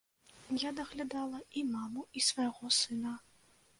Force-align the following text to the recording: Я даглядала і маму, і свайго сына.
Я 0.61 0.69
даглядала 0.79 1.41
і 1.61 1.65
маму, 1.75 2.07
і 2.21 2.25
свайго 2.29 2.73
сына. 2.79 3.13